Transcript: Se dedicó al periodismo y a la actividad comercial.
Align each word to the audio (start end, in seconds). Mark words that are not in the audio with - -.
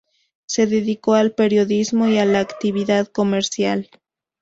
Se 0.47 0.65
dedicó 0.65 1.13
al 1.13 1.35
periodismo 1.35 2.07
y 2.07 2.17
a 2.17 2.25
la 2.25 2.39
actividad 2.39 3.05
comercial. 3.09 3.87